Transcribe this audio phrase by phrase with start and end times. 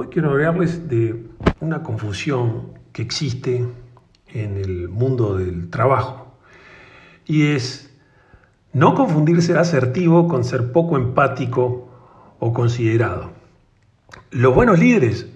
[0.00, 1.24] Hoy quiero hablarles de
[1.58, 3.66] una confusión que existe
[4.28, 6.36] en el mundo del trabajo
[7.26, 7.92] y es
[8.72, 11.88] no confundir ser asertivo con ser poco empático
[12.38, 13.32] o considerado.
[14.30, 15.26] Los buenos líderes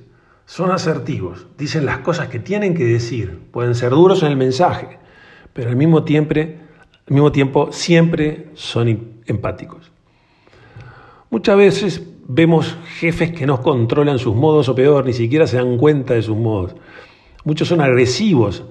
[0.47, 5.01] son asertivos, dicen las cosas que tienen que decir, pueden ser duros en el mensaje,
[5.55, 9.91] pero al mismo tiempo, al mismo tiempo siempre son empáticos.
[11.31, 15.77] Muchas veces vemos jefes que no controlan sus modos o peor, ni siquiera se dan
[15.77, 16.75] cuenta de sus modos.
[17.45, 18.65] Muchos son agresivos.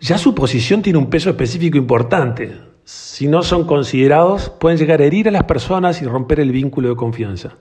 [0.00, 2.56] Ya su posición tiene un peso específico importante.
[2.84, 6.90] Si no son considerados, pueden llegar a herir a las personas y romper el vínculo
[6.90, 7.56] de confianza.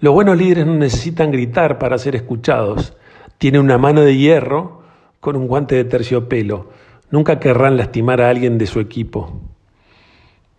[0.00, 2.96] Los buenos líderes no necesitan gritar para ser escuchados.
[3.36, 4.82] Tienen una mano de hierro
[5.20, 6.70] con un guante de terciopelo.
[7.10, 9.40] Nunca querrán lastimar a alguien de su equipo.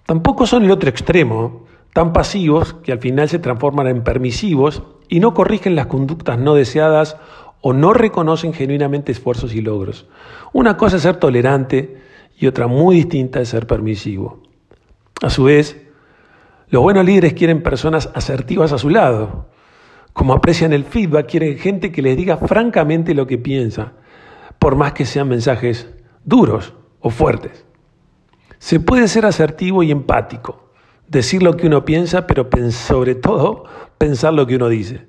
[0.05, 1.67] Tampoco son el otro extremo,
[1.99, 6.55] tan pasivos que al final se transforman en permisivos y no corrigen las conductas no
[6.55, 7.17] deseadas
[7.59, 10.07] o no reconocen genuinamente esfuerzos y logros.
[10.53, 12.01] Una cosa es ser tolerante
[12.37, 14.41] y otra muy distinta es ser permisivo.
[15.21, 15.75] A su vez,
[16.69, 19.47] los buenos líderes quieren personas asertivas a su lado.
[20.13, 23.91] Como aprecian el feedback, quieren gente que les diga francamente lo que piensa,
[24.57, 25.89] por más que sean mensajes
[26.23, 27.65] duros o fuertes.
[28.57, 30.68] Se puede ser asertivo y empático
[31.09, 33.65] decir lo que uno piensa, pero sobre todo
[33.97, 35.07] pensar lo que uno dice.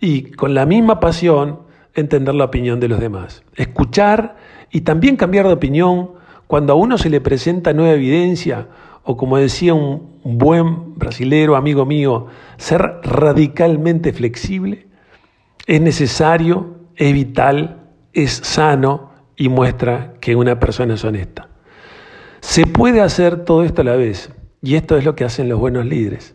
[0.00, 1.60] Y con la misma pasión
[1.94, 3.42] entender la opinión de los demás.
[3.56, 4.36] Escuchar
[4.70, 6.12] y también cambiar de opinión
[6.46, 8.68] cuando a uno se le presenta nueva evidencia
[9.02, 14.90] o como decía un buen brasilero amigo mío, ser radicalmente flexible
[15.70, 21.48] es necesario, es vital, es sano y muestra que una persona es honesta.
[22.40, 24.32] Se puede hacer todo esto a la vez.
[24.62, 26.34] Y esto es lo que hacen los buenos líderes.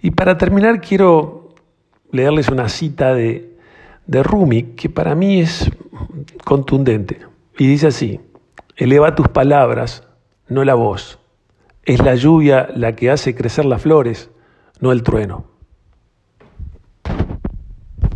[0.00, 1.54] Y para terminar quiero
[2.12, 3.56] leerles una cita de,
[4.06, 5.70] de Rumi que para mí es
[6.44, 7.20] contundente.
[7.58, 8.20] Y dice así,
[8.76, 10.06] eleva tus palabras,
[10.48, 11.18] no la voz.
[11.84, 14.30] Es la lluvia la que hace crecer las flores,
[14.80, 15.55] no el trueno.